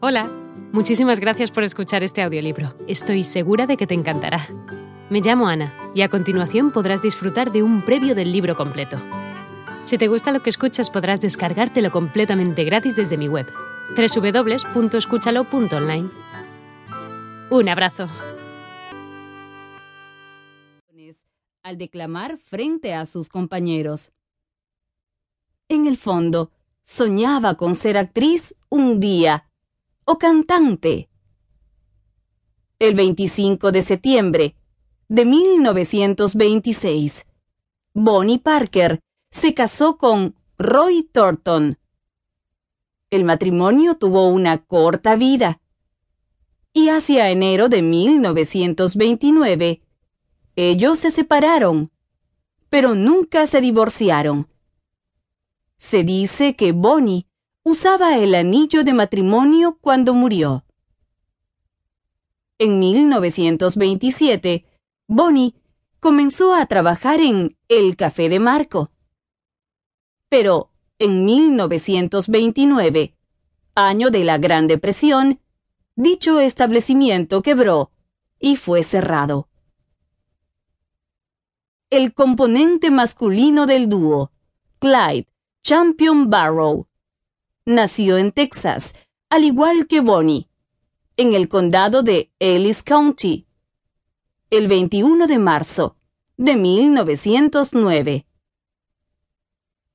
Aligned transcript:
Hola, 0.00 0.30
muchísimas 0.72 1.18
gracias 1.18 1.50
por 1.50 1.64
escuchar 1.64 2.04
este 2.04 2.22
audiolibro. 2.22 2.72
Estoy 2.86 3.24
segura 3.24 3.66
de 3.66 3.76
que 3.76 3.88
te 3.88 3.94
encantará. 3.94 4.46
Me 5.10 5.20
llamo 5.20 5.48
Ana 5.48 5.74
y 5.92 6.02
a 6.02 6.08
continuación 6.08 6.70
podrás 6.70 7.02
disfrutar 7.02 7.50
de 7.50 7.64
un 7.64 7.84
previo 7.84 8.14
del 8.14 8.30
libro 8.30 8.54
completo. 8.54 8.96
Si 9.82 9.98
te 9.98 10.06
gusta 10.06 10.30
lo 10.30 10.40
que 10.40 10.50
escuchas 10.50 10.88
podrás 10.88 11.20
descargártelo 11.20 11.90
completamente 11.90 12.62
gratis 12.62 12.94
desde 12.94 13.16
mi 13.16 13.26
web, 13.26 13.48
www.escúchalo.online. 13.96 16.10
Un 17.50 17.68
abrazo. 17.68 18.08
Al 21.64 21.76
declamar 21.76 22.38
frente 22.38 22.94
a 22.94 23.04
sus 23.04 23.28
compañeros. 23.28 24.12
En 25.68 25.88
el 25.88 25.96
fondo, 25.96 26.52
soñaba 26.84 27.56
con 27.56 27.74
ser 27.74 27.98
actriz 27.98 28.54
un 28.68 29.00
día 29.00 29.47
o 30.10 30.16
cantante. 30.16 31.10
El 32.78 32.94
25 32.94 33.72
de 33.72 33.82
septiembre 33.82 34.56
de 35.06 35.26
1926, 35.26 37.26
Bonnie 37.92 38.38
Parker 38.38 39.00
se 39.30 39.52
casó 39.52 39.98
con 39.98 40.34
Roy 40.56 41.06
Thornton. 41.12 41.76
El 43.10 43.24
matrimonio 43.24 43.98
tuvo 43.98 44.28
una 44.28 44.64
corta 44.64 45.14
vida 45.14 45.60
y 46.72 46.88
hacia 46.88 47.30
enero 47.30 47.68
de 47.68 47.82
1929 47.82 49.82
ellos 50.56 51.00
se 51.00 51.10
separaron, 51.10 51.92
pero 52.70 52.94
nunca 52.94 53.46
se 53.46 53.60
divorciaron. 53.60 54.48
Se 55.76 56.02
dice 56.02 56.56
que 56.56 56.72
Bonnie 56.72 57.27
usaba 57.68 58.16
el 58.16 58.34
anillo 58.34 58.82
de 58.82 58.94
matrimonio 58.94 59.78
cuando 59.80 60.14
murió. 60.14 60.64
En 62.58 62.78
1927, 62.78 64.64
Bonnie 65.06 65.54
comenzó 66.00 66.54
a 66.54 66.64
trabajar 66.66 67.20
en 67.20 67.56
El 67.68 67.94
Café 67.96 68.30
de 68.30 68.40
Marco. 68.40 68.90
Pero 70.30 70.70
en 70.98 71.24
1929, 71.26 73.14
año 73.74 74.10
de 74.10 74.24
la 74.24 74.38
Gran 74.38 74.66
Depresión, 74.66 75.40
dicho 75.94 76.40
establecimiento 76.40 77.42
quebró 77.42 77.90
y 78.40 78.56
fue 78.56 78.82
cerrado. 78.82 79.48
El 81.90 82.14
componente 82.14 82.90
masculino 82.90 83.66
del 83.66 83.88
dúo, 83.88 84.32
Clyde 84.78 85.28
Champion 85.62 86.30
Barrow, 86.30 86.87
nació 87.68 88.16
en 88.16 88.32
Texas, 88.32 88.94
al 89.28 89.44
igual 89.44 89.86
que 89.86 90.00
Bonnie, 90.00 90.48
en 91.18 91.34
el 91.34 91.48
condado 91.48 92.02
de 92.02 92.32
Ellis 92.38 92.82
County, 92.82 93.46
el 94.48 94.68
21 94.68 95.26
de 95.26 95.38
marzo 95.38 95.96
de 96.38 96.56
1909. 96.56 98.26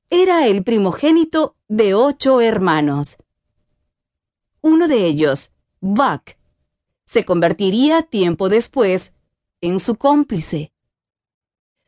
Era 0.08 0.46
el 0.46 0.62
primogénito 0.62 1.56
de 1.66 1.94
ocho 1.94 2.40
hermanos. 2.40 3.16
Uno 4.60 4.86
de 4.86 5.06
ellos, 5.06 5.50
Buck, 5.80 6.36
se 7.04 7.24
convertiría 7.24 8.02
tiempo 8.02 8.48
después 8.48 9.12
en 9.60 9.80
su 9.80 9.96
cómplice. 9.96 10.72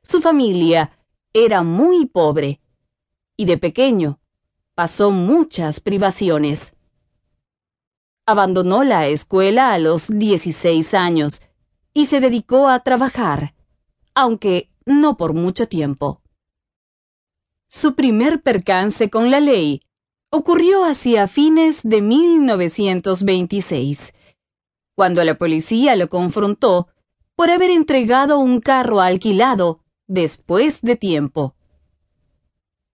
Su 0.02 0.20
familia 0.20 0.98
era 1.32 1.62
muy 1.62 2.06
pobre 2.06 2.60
y 3.36 3.44
de 3.44 3.56
pequeño 3.56 4.18
pasó 4.76 5.10
muchas 5.10 5.80
privaciones. 5.80 6.76
Abandonó 8.26 8.84
la 8.84 9.08
escuela 9.08 9.72
a 9.72 9.78
los 9.78 10.08
16 10.08 10.92
años 10.92 11.40
y 11.94 12.04
se 12.06 12.20
dedicó 12.20 12.68
a 12.68 12.80
trabajar, 12.80 13.54
aunque 14.14 14.70
no 14.84 15.16
por 15.16 15.32
mucho 15.32 15.66
tiempo. 15.66 16.20
Su 17.68 17.94
primer 17.94 18.42
percance 18.42 19.08
con 19.08 19.30
la 19.30 19.40
ley 19.40 19.80
ocurrió 20.28 20.84
hacia 20.84 21.26
fines 21.26 21.80
de 21.82 22.02
1926, 22.02 24.12
cuando 24.94 25.24
la 25.24 25.38
policía 25.38 25.96
lo 25.96 26.10
confrontó 26.10 26.88
por 27.34 27.48
haber 27.48 27.70
entregado 27.70 28.38
un 28.38 28.60
carro 28.60 29.00
alquilado 29.00 29.80
después 30.06 30.82
de 30.82 30.96
tiempo. 30.96 31.54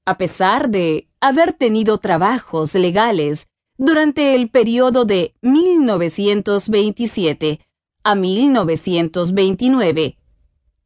A 0.05 0.17
pesar 0.17 0.69
de 0.69 1.09
haber 1.23 1.55
tenido 1.55 1.97
trabajos 1.99 2.75
legales 2.75 3.49
durante 3.79 4.35
el 4.35 4.51
periodo 4.51 5.05
de 5.05 5.37
1927 5.41 7.61
a 8.03 8.17
1929. 8.17 10.19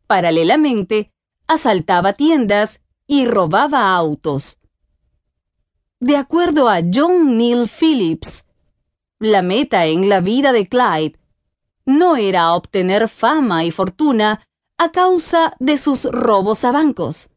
Paralelamente, 0.07 1.11
asaltaba 1.47 2.13
tiendas 2.13 2.83
y 3.07 3.25
robaba 3.27 3.97
autos. 3.97 4.59
De 6.01 6.19
acuerdo 6.19 6.69
a 6.69 6.81
John 6.93 7.39
Neal 7.39 7.67
Phillips, 7.69 8.45
la 9.19 9.41
meta 9.41 9.87
en 9.87 10.11
la 10.11 10.21
vida 10.21 10.53
de 10.53 10.69
Clyde 10.69 11.19
no 11.87 12.17
era 12.17 12.53
obtener 12.53 13.09
fama 13.09 13.65
y 13.65 13.71
fortuna 13.71 14.47
a 14.77 14.93
causa 14.93 15.55
de 15.61 15.79
sus 15.79 16.05
robos 16.05 16.63
a 16.65 16.73
bancos, 16.73 17.31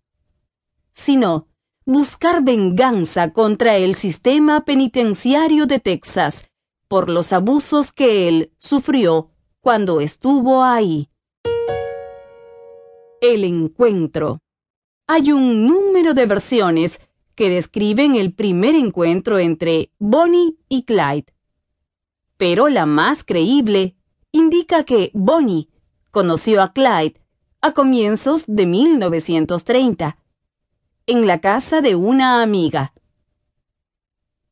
sino 0.92 1.48
buscar 1.86 2.44
venganza 2.44 3.34
contra 3.34 3.78
el 3.78 3.96
sistema 3.96 4.66
penitenciario 4.66 5.66
de 5.66 5.80
Texas 5.80 6.46
por 6.88 7.10
los 7.10 7.34
abusos 7.34 7.92
que 7.92 8.28
él 8.28 8.52
sufrió 8.58 9.32
cuando 9.62 10.02
estuvo 10.02 10.64
ahí. 10.64 11.10
El 13.22 13.44
encuentro. 13.44 14.40
Hay 15.08 15.32
un 15.32 15.68
número 15.68 16.14
de 16.14 16.26
versiones 16.26 17.00
que 17.36 17.50
describen 17.50 18.16
el 18.16 18.34
primer 18.34 18.76
encuentro 18.76 19.40
entre 19.40 19.92
Bonnie 19.98 20.58
y 20.68 20.84
Clyde. 20.84 21.34
Pero 22.38 22.70
la 22.70 22.86
más 22.86 23.24
creíble 23.24 23.96
indica 24.32 24.84
que 24.84 25.12
Bonnie 25.14 25.70
conoció 26.12 26.62
a 26.62 26.74
Clyde 26.74 27.20
a 27.62 27.74
comienzos 27.74 28.44
de 28.48 28.66
1930 28.66 30.18
en 31.10 31.26
la 31.26 31.42
casa 31.42 31.82
de 31.82 31.96
una 31.96 32.44
amiga. 32.44 32.94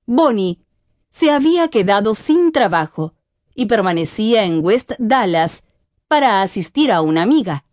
Bonnie 0.07 0.65
se 1.11 1.29
había 1.29 1.67
quedado 1.67 2.15
sin 2.15 2.51
trabajo 2.51 3.13
y 3.53 3.67
permanecía 3.67 4.43
en 4.43 4.65
West 4.65 4.93
Dallas 4.97 5.63
para 6.07 6.41
asistir 6.41 6.91
a 6.91 7.01
una 7.01 7.21
amiga, 7.21 7.63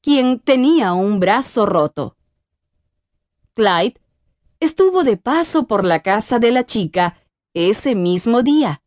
quien 0.00 0.40
tenía 0.40 0.94
un 0.94 1.20
brazo 1.20 1.66
roto. 1.66 2.16
Clyde 3.52 4.00
estuvo 4.58 5.04
de 5.04 5.18
paso 5.18 5.66
por 5.66 5.84
la 5.84 6.00
casa 6.00 6.38
de 6.38 6.50
la 6.50 6.64
chica 6.64 7.18
ese 7.52 7.94
mismo 7.94 8.42
día. 8.42 8.82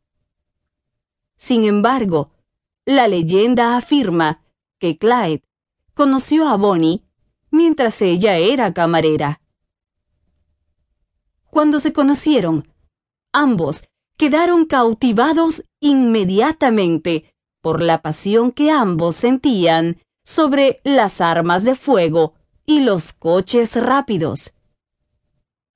Sin 1.38 1.64
embargo, 1.64 2.32
la 2.86 3.08
leyenda 3.08 3.78
afirma 3.78 4.42
que 4.80 4.98
Clyde 4.98 5.44
conoció 5.94 6.48
a 6.48 6.58
Bonnie 6.58 7.06
mientras 7.56 8.02
ella 8.02 8.38
era 8.38 8.74
camarera. 8.74 9.42
Cuando 11.50 11.80
se 11.80 11.94
conocieron, 11.94 12.64
ambos 13.34 13.84
quedaron 14.18 14.66
cautivados 14.66 15.64
inmediatamente 15.80 17.34
por 17.62 17.82
la 17.82 18.02
pasión 18.02 18.52
que 18.52 18.70
ambos 18.70 19.16
sentían 19.16 19.98
sobre 20.24 20.82
las 20.84 21.22
armas 21.22 21.64
de 21.64 21.76
fuego 21.76 22.34
y 22.66 22.82
los 22.82 23.14
coches 23.14 23.76
rápidos. 23.76 24.52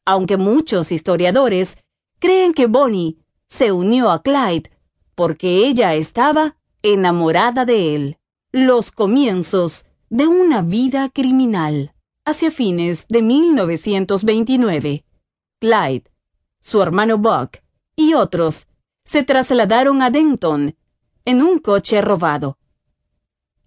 Aunque 0.05 0.37
muchos 0.37 0.91
historiadores 0.91 1.77
creen 2.19 2.53
que 2.53 2.67
Bonnie 2.67 3.17
se 3.47 3.71
unió 3.71 4.11
a 4.11 4.21
Clyde 4.21 4.71
porque 5.15 5.65
ella 5.67 5.95
estaba 5.95 6.57
enamorada 6.81 7.65
de 7.65 7.95
él. 7.95 8.17
Los 8.51 8.91
comienzos 8.91 9.85
de 10.09 10.27
una 10.27 10.61
vida 10.61 11.09
criminal. 11.09 11.93
Hacia 12.25 12.51
fines 12.51 13.05
de 13.09 13.21
1929, 13.21 15.05
Clyde, 15.59 16.03
su 16.59 16.81
hermano 16.81 17.17
Buck 17.17 17.57
y 17.95 18.13
otros 18.13 18.67
se 19.03 19.23
trasladaron 19.23 20.01
a 20.01 20.09
Denton 20.09 20.75
en 21.25 21.41
un 21.41 21.59
coche 21.59 22.01
robado. 22.01 22.57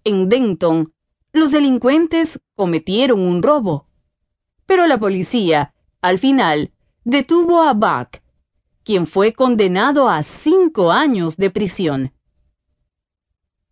En 0.03 0.29
Denton, 0.29 0.93
los 1.33 1.51
delincuentes 1.51 2.39
cometieron 2.55 3.19
un 3.19 3.41
robo, 3.41 3.87
pero 4.65 4.87
la 4.87 4.97
policía, 4.97 5.73
al 6.01 6.19
final, 6.19 6.71
detuvo 7.03 7.61
a 7.63 7.73
Buck, 7.73 8.21
quien 8.83 9.07
fue 9.07 9.33
condenado 9.33 10.09
a 10.09 10.23
cinco 10.23 10.91
años 10.91 11.37
de 11.37 11.49
prisión. 11.49 12.13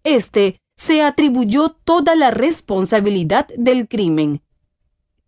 Este 0.04 0.61
se 0.84 1.04
atribuyó 1.04 1.70
toda 1.70 2.16
la 2.16 2.32
responsabilidad 2.32 3.48
del 3.56 3.88
crimen 3.88 4.42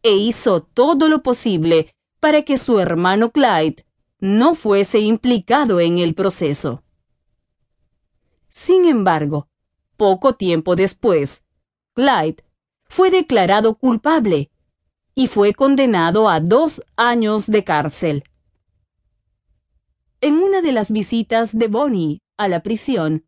e 0.02 0.16
hizo 0.16 0.64
todo 0.64 1.10
lo 1.10 1.22
posible 1.22 1.94
para 2.20 2.42
que 2.42 2.58
su 2.58 2.80
hermano 2.80 3.30
Clyde 3.32 3.86
no 4.20 4.56
fuese 4.56 5.02
implicado 5.02 5.80
en 5.80 6.00
el 6.00 6.16
proceso. 6.16 6.82
Sin 8.50 8.86
embargo, 8.86 9.48
poco 9.96 10.34
tiempo 10.34 10.76
después, 10.76 11.44
Clyde 11.94 12.44
fue 12.86 13.12
declarado 13.12 13.76
culpable 13.76 14.50
y 15.14 15.28
fue 15.28 15.54
condenado 15.54 16.30
a 16.30 16.40
dos 16.40 16.82
años 16.96 17.46
de 17.46 17.64
cárcel. 17.64 18.24
En 20.20 20.34
una 20.34 20.64
de 20.64 20.72
las 20.72 20.90
visitas 20.90 21.56
de 21.56 21.68
Bonnie 21.68 22.24
a 22.38 22.48
la 22.48 22.64
prisión, 22.64 23.28